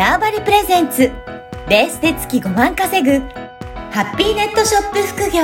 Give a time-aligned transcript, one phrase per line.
[0.00, 1.12] ターバリプレゼンツ
[1.68, 3.18] レースで月5万稼ぐ
[3.90, 5.42] ハッピーネットショップ副業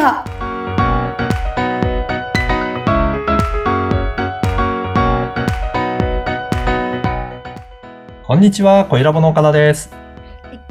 [8.27, 9.91] こんにちは、小ラボの岡田です。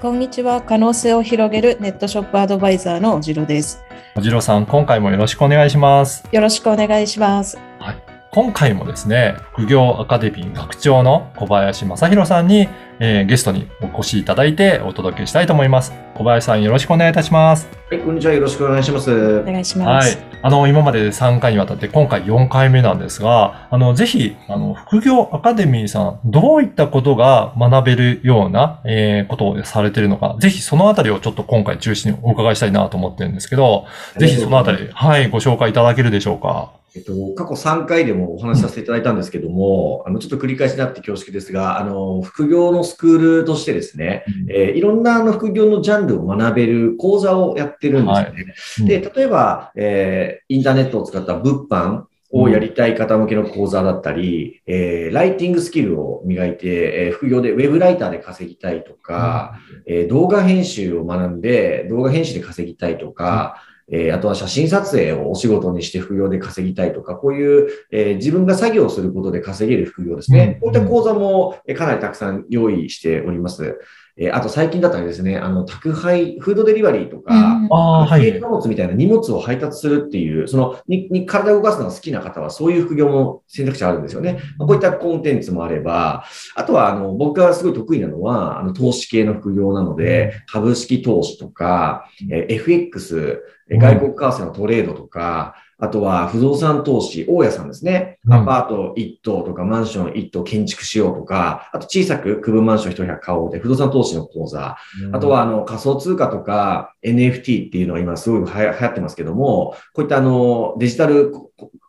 [0.01, 0.63] こんにちは。
[0.63, 3.83] 可能性を広げるネットショップアドバイザーのおじろです。
[4.15, 6.27] おじろさん、今回もよろしくお願いします。
[6.31, 8.14] よろしくお願いしますはい。
[8.35, 12.67] 今回もですね、副業アカデミー学長の小林正弘さんに、
[12.99, 15.93] えーゲストにお越しいただいてお届けしたいと思います。
[16.15, 17.69] 小林さん、よろしくお願いいたします。
[17.89, 18.33] はい、こんにちは。
[18.33, 19.39] よろしくお願いします。
[19.39, 20.19] お願いしまはいす。。
[20.41, 33.85] あの、今まで3回にわたって、今回4回目なんですが、あの、ぜひ、あの、副業アカデミーさん、どういったことが学べるような、えーことをされているのか、ぜひそのあたりをちょっと今回中心にお伺いしたいなと思ってるんですけど、
[34.17, 36.71] ぜひそのあたり、はい、ご紹介いただけるでしょうか？
[36.95, 48.13] えっと、過去3回でもお話しさせていただいたんですけども、あの、ちょっと繰り返しになって恐縮ですが、あの、副業のスクールとしてですね、えーいろんなあの副業のジャンルを学べる講座をやってるんで
[48.55, 48.95] すね。
[48.97, 49.03] うん。
[49.03, 70.59] で、例えば、えーインターネットを使った物販をやりたい方向けの講座だったり、えーライティングスキルを磨いて、えー副業でウェブライターで稼ぎたいとか、えー動画編集を学んで動画編集で稼ぎたいとか、えーあとは写真撮影をお仕事にして副業で稼ぎたいとか、こういう、えー自分が作業をすることで稼げる副業ですね。
[70.63, 73.77] うんこういった講座もえーかなりたくさん用意しております。
[74.17, 78.29] えーあと最近だったらですね、あの、宅配、フードデリバリーとか、うんああ、はい。
[78.29, 84.39] 軽貨物みたいな荷物を配達するっていう、そのにに体を動かすのが好きな方は、そういう副業も選択肢あるんですよね。
[84.57, 86.23] まあこういったコンテンツもあれば、
[86.55, 98.19] あとはあの僕がすごい得意なのは、あの投資系の副業なので、株式投資とか、えー FX、えー外国為替のトレードとか、あとは不動産投資、大家さんですね。
[98.25, 98.33] うん。
[98.33, 104.77] アパート1棟とかマンション1棟建築しようとか、あと小さく区分マンション1部屋買おうで、不動産投資の講座、
[105.11, 111.33] あとは、あの、仮想通貨とか NFT っていうのは今すごいはや流行ってますけども、こういったあの、デジタル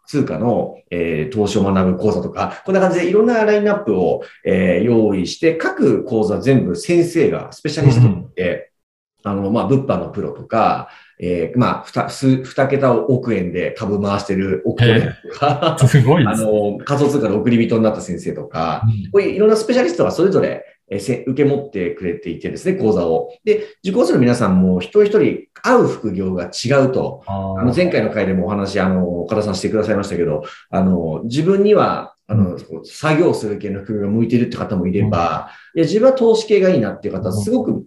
[0.07, 8.71] 通貨の、えー投資を学ぶ講座とか、こんな感じでいろんなラインナップを、えー用意して、各講座全部先生が、スペシャリストで、
[9.23, 15.01] あの、まあ、物販のプロとか、えーまあ、ふた、数、二桁億円で株回してる億トレー
[15.41, 16.45] ダーとか、すごいであす。
[16.45, 18.83] の、仮想通貨の送り人になった先生とか、
[19.13, 23.33] こういういろんなスペシャリストがそれぞれえーせ受け持ってくれていてですね、講座を。
[23.45, 27.23] で、受講生の皆さんも一人一人合う副業が違うと。
[27.27, 37.87] ああの前回の回でもお話、あの、岡田さんしてくださいましたけど、あの、自分には、あの、作業する系の副業が向いてるって方もいれば、いや、自分は投資系がいいなっていう方はすごく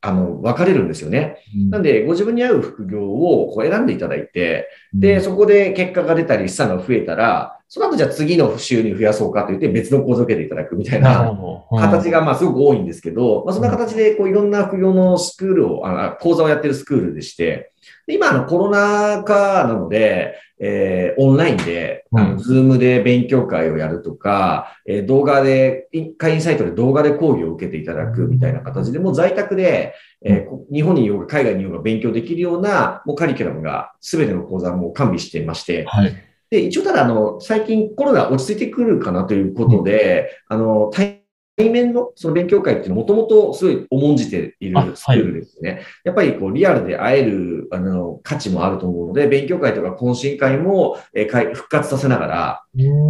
[0.00, 1.38] あの、分かれるんですよね。
[1.70, 11.38] なんで、ご自分に合う副業をこう選んでいただいて、で、そこで結果が出たり資産が増えたら、その後じゃあ次の収入増やそうかと言って別の講座を受けていただくみたいな。
[11.70, 17.72] 形がまあすごく多いんですけど、まあそんな形でこういろんな副業のスクールを、あ講座をやってるスクールでして、
[18.08, 25.88] で今あのコロナ禍なので、えーオンラインで、あうんの、ズームで勉強会をやるとか、えー動画で、
[26.18, 36.29] 会員サイトで動画で講義を受けていただくみたいな形で、もう在宅で、えーこ日本にいようが海外にいようが勉強できるような、もうカリキュラムが全ての講座も完備していまして、はい。
[36.50, 41.20] で、一応ただ、あの、最近コロナ落ち着いてくるかなということで、あの、対
[41.68, 45.82] 面のその勉強会っていうのはもともとすごい重んじているスクールですね。
[46.04, 52.62] やっぱりこうリアルで会えるあの価値もあると思うので、勉強会とか懇親会も、えーかい復活させながら、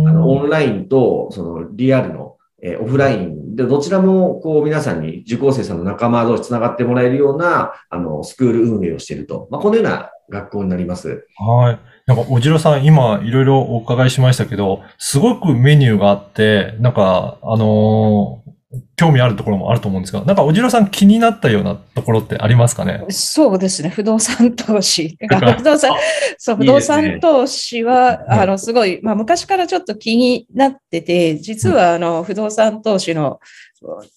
[0.06, 11.26] あのオンラインとそのリアルの、えーオフラインでどちらもこう皆さんに受講生さんの仲間同士つながってもらえるようなあのスクール運営をしていると、まあ、このような学校になります。
[11.36, 11.78] はい。
[12.06, 18.50] なんか、おじろさん、今、いろいろお伺いしましたけど、すごくメニューがあって、なんか、あのー
[18.94, 23.04] 興味あるところもあると思うんですが、なんか、おじろさん気になったようなところってありますかね？
[23.08, 23.88] そうですね。
[23.88, 25.16] 不動産投資。
[25.26, 25.92] か不動産、
[26.38, 27.94] そう、不動産投資は、
[28.28, 33.40] はいあの、すごい、まあ、昔からちょっと気になってて、実は、あの、不動産投資の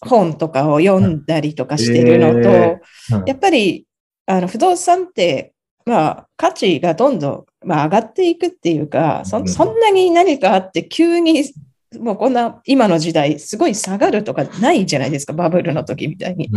[0.02, 2.50] 本とかを読んだりとかしてるのと、
[3.26, 3.86] やっぱり、
[4.28, 5.54] あの、不動産って、
[5.86, 11.44] まあ、価値がどんどん、まあ、上がっていくっていうか、そうんそんなに何かあって、急に、
[12.00, 16.50] もうこんな、今の時代、すごい下がるとかないじゃないですか、バブルの時みたいに。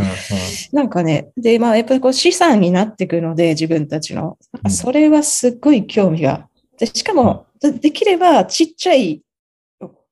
[0.72, 4.70] なんかね、で、まあ、やっぱりこう資産になっていくので、自分たちのうん。
[4.70, 6.48] それはすっごい興味が。
[6.78, 9.22] でしかも、でできればちっちゃい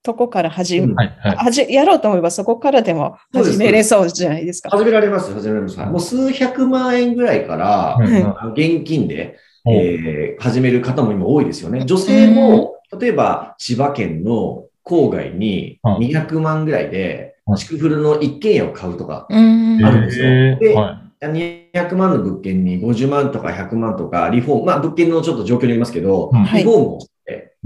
[0.04, 0.94] とこから始め、うん。
[0.94, 1.36] はい、はい。
[1.36, 4.68] はじやろうと思えばそこからでも始めれそうじゃないですか。
[4.68, 5.78] 始められます、始められます。
[5.78, 8.38] もう数百万円ぐらいから、うんうん。
[8.38, 11.86] あの現金で、おえー始める方も今多いですよね。
[11.86, 15.96] 女性も、例えば千葉県の郊外にうん。
[15.96, 19.84] 200万ぐらいで、はい築フルの一軒家を買うとか、うん。
[19.84, 20.24] あるんですよ。
[20.24, 20.74] でへー。
[20.74, 26.44] は200万の物件に50万とか100万とか、リフォーム、まあ物件のちょっと状況によりますけど、うん。
[26.44, 26.62] はい。
[26.62, 26.98] リフォームを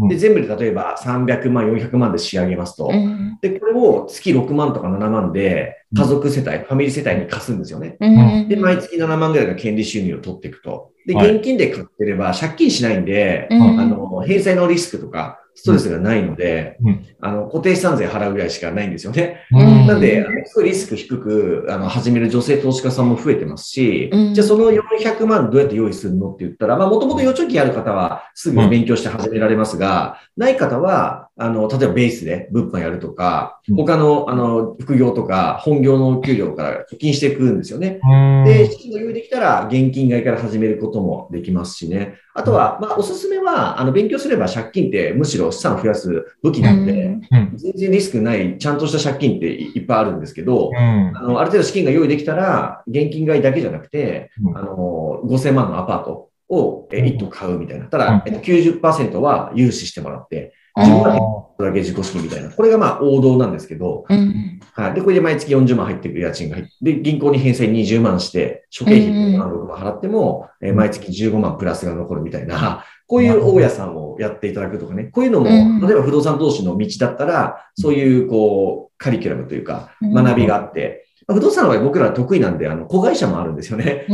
[0.07, 2.89] で、全部で例えば300万、400万で仕上げますと。
[2.93, 3.39] うん。
[3.41, 7.97] で、これを月6万とか7万で家族世帯、ファミリー世帯に貸すんですよね。
[7.99, 8.49] うん。
[8.49, 10.93] で、毎月7万ぐらいの権利収入を取っていくと。
[11.07, 11.35] で、はい。
[11.35, 13.81] 現金で買ってれば借金しないんで、うん。
[13.81, 17.05] あの、返済のリスクとか、ストレスがないので、うん。
[17.21, 19.45] あの、固定資産税払うぐらいしかないんですよね。
[19.51, 19.87] うん。
[19.89, 24.35] なんで、あのすごいリスク低く、あの、始める女性投資家さんも増えてますし、うん。
[24.35, 38.01] じゃあその400万どうやって用意するのって言ったら、まあ、もともと預貯金ある方はすぐ勉強して始められますが、ない方は、あの、例えばベースで物販やるとかうん、他の、あの、副業とか、本業の給料から貯金していくんですよね。
[38.03, 38.45] うん。
[38.45, 42.17] で、資金が用意できたら、現金買いから始めることもできますしね。
[42.35, 46.93] あとは、まあ、おすすめは、あの、勉強すれば借金ってむしろ資産を増やす武器なんで、
[47.31, 47.53] うん。
[47.57, 51.17] 全然リスクない、ちゃんとした借金っていっぱいあるんですけど、うん。
[51.17, 54.59] あの、ある程度資金が用意できたら、現金買いだけじゃなくて、うん。
[54.59, 57.07] あの、5000万のアパートをえうん。
[57.07, 57.87] 1棟買うみたいな。
[57.87, 58.03] たうん。
[58.03, 61.03] だ、えっと、90%は融資してもらって、うん自分
[61.67, 62.51] だけ自己資金みたいな。
[62.51, 64.95] これがまあ王道なんですけど、うんはい。
[64.95, 80.13] で、これで毎月40万入ってくる家賃が入って、で、銀行に返済20万して、諸経費5万、6万払っても、えー毎月15万プラスが残るみたいな、こういう大家さんをやっていただくとかね、こういうのも、うん例えば不動産投資の道だったら、そういう、こう、カリキュラムというか、うん。
[80.13, 84.07] 学びがあって、まあ不動産の場合僕ら得意なんで、あの、子会社もあるんですよね。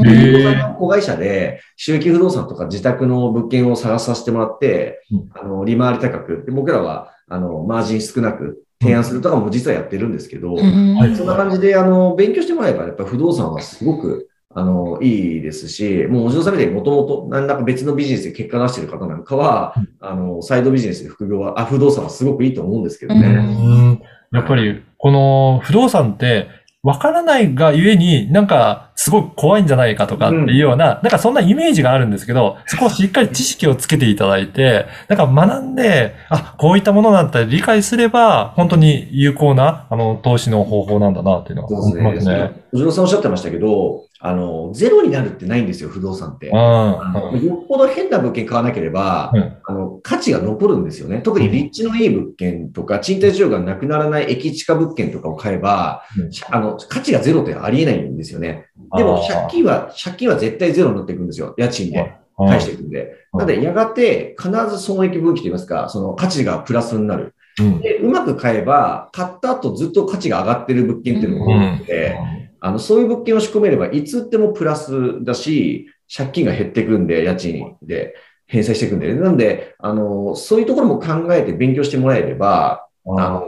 [0.79, 19.89] 子会社で、収益不動産とか自宅の物件を探させてもらってうん、あの、利回り高く、で僕らは、あの、マージン少なく提案するとかも実はやってるんですけど、そんな感じで、あの、勉強してもらえば、やっぱり不動産はすごく、あの、いいですし、もうお嬢さんみたいにもともと何らか別のビジネスで結果出してる方なんかは、うん。
[20.01, 23.27] あの、サイドビジネスで副業は、あ、不動産はすごくいいと思うんですけどうね。
[23.27, 24.03] うん。
[24.33, 26.49] やっぱり、この不動産って、
[26.85, 42.53] わからないがゆえに、なんか、すごく怖いんじゃないかとかっていうような、なんかそんなイメージがあるんですけど、そこをしっかり知識をつけていただいて、なんか学んで、あ、こういったものなんだって理解すれば、本当に有効な、あの、投資の方法なんだなっていうのはそう思いまですすねね。。
[42.75, 46.51] お嬢さんおっしゃってましたけど、あの、ゼロになるってないんですよ、不動産って。
[46.51, 47.45] あのうん。
[47.45, 51.19] よっぽど変な物件買わなければ、うんあの、価値が残るんですよね。
[51.19, 58.69] 特に立地のいい物件とか、賃貸需要がなくならない駅地下物件とかを買えば、うんあの、価値がゼロってありえないんですよね。
[58.97, 61.55] でも、借金は、借金は絶対ゼロになっていくんですよ。
[61.59, 63.03] 家賃で金返していくんで。
[63.03, 67.35] うんなので、やがて必ず損益分岐といいますか、その価値がプラスになる。
[67.61, 67.81] うん。
[67.81, 72.17] で、うまく買えば、買った後ずっと価値が上がってる物件っていうのが多いので、
[72.65, 78.15] あの、そういう物件を仕込めれば、いつでもプラスだし、借金が減っていくんで、家賃で
[78.47, 83.45] 返済していくんで、なんで、あの、そういうところも考えて勉強してもらえれば、うんあの、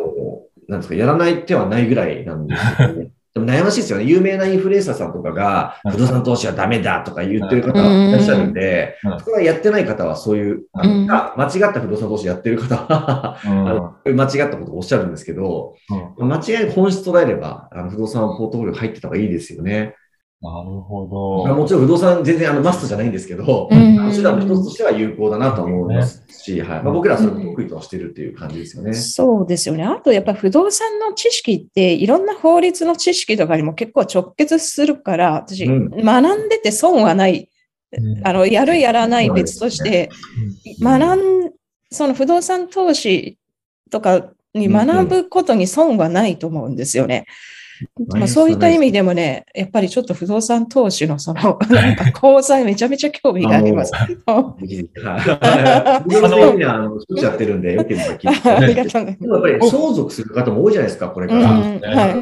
[0.68, 3.10] なんですか、やらない手はないぐらいなんですよね。
[3.36, 4.04] でも悩ましいですよね。
[4.04, 11.06] 有名なインフルエンサーさんとかが、うん不動産投資はダメだとか言ってる方がいらっしゃるんでうん、そこはやってない方はそういう、あうん。
[11.06, 13.38] 間違った不動産投資やってる方は、
[14.04, 15.74] 間違ったことをおっしゃるんですけど、
[16.18, 16.28] うん。
[16.28, 19.94] 間違い本質捉えれば、あの不動産ポートフォリオ入ってた方がいいですよね。
[20.52, 21.60] なるほまあど。
[21.60, 28.94] もちろん不動産全然あのマストじゃないんですけど、うん手段の一つとしては有効だなと思いますし、はいまあ、僕らはそれも得意とはしてるっていう感じですよね。
[28.94, 29.84] そうですよね。
[29.84, 37.48] あと、やっぱり不動産の知識って、いろんな法律の知識とかにも結構直結するから、私、うん学んでて損はない。
[37.92, 40.10] うんあの、やるやらない別として、
[40.80, 41.52] 学ん、
[41.90, 43.38] その不動産投資
[43.90, 47.26] とかに学ぶことに損はないと思うんですよね。
[48.08, 53.92] まあ、そういった意味でもね、やっぱりちょっと不動産投資のその、なんか講座めちゃめちゃ興味があります。
[53.94, 54.06] あ
[56.78, 59.20] の、作っちゃってるんで、よければ聞いて ありがとうございます。
[59.20, 62.16] でもやっぱり相続する方も多いじゃないですか、これかうんら。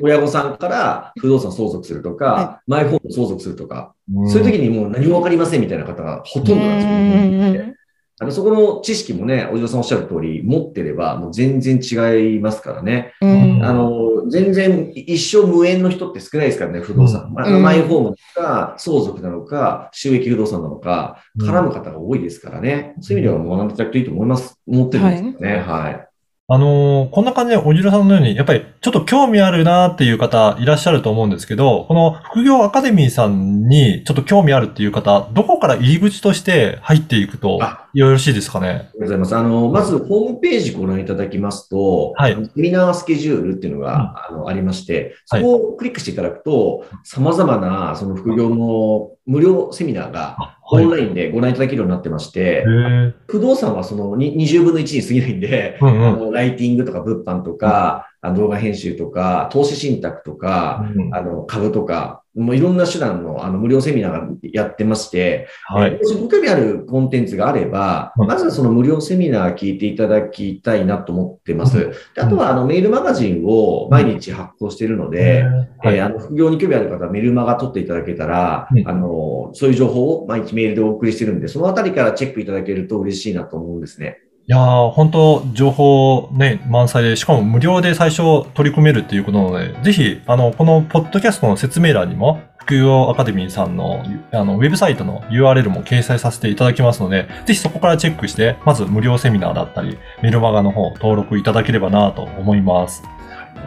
[0.00, 7.74] 親御さんから不動産相続するとか、はマイホーム相続するとか、うんそういう時にもう何もわかりませんみたいな方がほとんどなんですよね。
[8.22, 13.14] あのそこの知識もね、お嬢さんおっしゃる通り、持ってればもう全然違いますからね。
[13.20, 17.32] うんあの、全然一生無縁の人って少ないですからね、不動産。
[17.34, 22.94] まあうんマイホームなのか、相続なのか、収益不動産なのか、うん絡む方が多いですからね。
[23.00, 24.56] そういう意味では学んでいただくといいと思います。
[24.68, 25.56] 思ってるんですよね。
[25.58, 26.08] はい。
[26.48, 38.66] あのーこんな感じで、おじろさんのように、やっぱりちょっと興味あるなっていう方いらっしゃると思うんですけど、この副業アカデミーさんにちょっと興味あるっていう方、どこから入り口として入っていくとあよろしいですかね？
[38.68, 39.36] ありがとうございます。
[39.36, 50.58] あの、まずホームページご覧いただきますと、はいセミナースケジュールっていうのが、あのありまして、そはいこをクリックしていただくと、様々なその副業の無料セミナーが。
[50.72, 53.12] オンラインでご覧いただけるようになってましてへ、ー。
[53.26, 56.06] 不動産はそのに20分の1に過ぎないんで、うんうん。
[56.06, 65.98] あのライティングとか物販とか、あの動画編集とか、投資信託とか、あの株とか、もういろんな手段のあの無料セミナーがやってまして、はい。
[65.98, 71.92] もしご興味あるコンテンツがあれば、うんまずはその無料セミナー聞いていただきたいなと思ってます。
[72.14, 75.42] であとはあのメールマガジンを毎日発行しているので、
[75.82, 84.18] はいえーあの副業に興味ある方はメルマガ取っていただけたら、うんあの、そういう情報を毎日メールでお送りしてるんで、そのあたりからチェックいただけると嬉しいなと思うんですね。
[84.48, 103.02] いやー、本当情報ね、満載で、しかも無料で最初取り組めるっていうことなので、ぜひ、あの、このポッドキャストの説明欄にも、副業アカデミーさんの、あの、ウェブサイトの URL も掲載させていただきますので、ぜひそこからチェックして、まず無料セミナーだったり、メルマガの方登録いただければなと思います。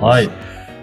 [0.02, 0.30] はい。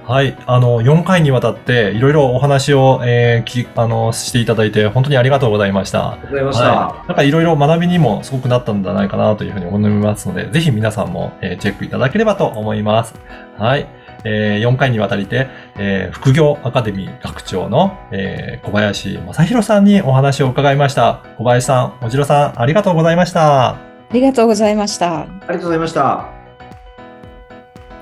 [0.04, 0.36] はい。
[0.46, 6.12] あの、4回にわたって、いろいろお話を、えーき、あの、していただいて、本当にありがとうございました。
[6.12, 6.64] ありがとうございました。
[6.64, 7.08] はい。
[7.08, 13.14] なんかいろいろ学びにもすごくなったんじゃないかなというふうに思いますので、ぜひ皆さんも、えーチェックいただければと思います。
[13.58, 13.86] はい。
[14.24, 15.46] え4回にわたりて、
[15.78, 21.20] えー副業アカデミー学長の、えー小林正弘さんにお話を伺いました。
[21.38, 23.68] 小林さん、おじろさん、ありがとうございました。
[23.70, 23.76] あ
[24.12, 25.20] りがとうございました。
[25.20, 26.26] ありがとうございました。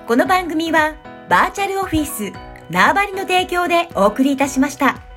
[0.06, 0.94] この番組は
[1.30, 2.32] バーチャルオフィス
[2.70, 5.09] 縄張りの提供でお送りいたしました。